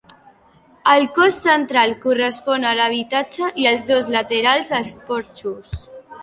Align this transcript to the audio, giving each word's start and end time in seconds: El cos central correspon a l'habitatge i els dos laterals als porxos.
El 0.93 1.03
cos 1.17 1.35
central 1.41 1.93
correspon 2.05 2.65
a 2.69 2.71
l'habitatge 2.79 3.51
i 3.65 3.69
els 3.73 3.85
dos 3.93 4.11
laterals 4.17 4.73
als 4.79 4.95
porxos. 5.13 5.79